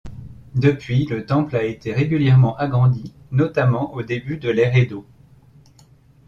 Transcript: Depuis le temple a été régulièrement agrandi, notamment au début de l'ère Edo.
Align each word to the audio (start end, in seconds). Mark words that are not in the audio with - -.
Depuis 0.55 1.05
le 1.05 1.27
temple 1.27 1.55
a 1.55 1.63
été 1.63 1.93
régulièrement 1.93 2.57
agrandi, 2.57 3.13
notamment 3.29 3.93
au 3.93 4.01
début 4.01 4.37
de 4.37 4.49
l'ère 4.49 4.75
Edo. 4.75 5.05